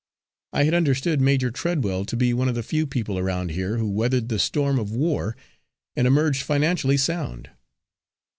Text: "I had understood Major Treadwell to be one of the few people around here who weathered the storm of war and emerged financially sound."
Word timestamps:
"I 0.51 0.63
had 0.63 0.73
understood 0.73 1.21
Major 1.21 1.51
Treadwell 1.51 2.05
to 2.05 2.17
be 2.17 2.33
one 2.33 2.49
of 2.49 2.55
the 2.55 2.63
few 2.63 2.87
people 2.87 3.19
around 3.19 3.51
here 3.51 3.77
who 3.77 3.87
weathered 3.87 4.29
the 4.29 4.39
storm 4.39 4.79
of 4.79 4.89
war 4.91 5.37
and 5.95 6.07
emerged 6.07 6.41
financially 6.41 6.97
sound." 6.97 7.51